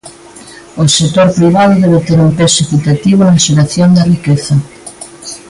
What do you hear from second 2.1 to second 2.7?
un peso